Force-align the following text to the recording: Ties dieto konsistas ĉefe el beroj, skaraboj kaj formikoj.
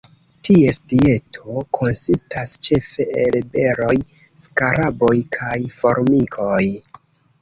Ties 0.47 0.77
dieto 0.93 1.61
konsistas 1.79 2.53
ĉefe 2.67 3.07
el 3.25 3.37
beroj, 3.57 3.93
skaraboj 4.45 5.15
kaj 5.39 5.59
formikoj. 5.83 6.63